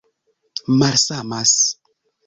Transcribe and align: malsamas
malsamas 0.79 1.53